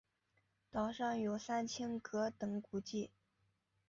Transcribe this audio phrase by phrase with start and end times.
[0.71, 3.11] 岛上有三清阁等古迹。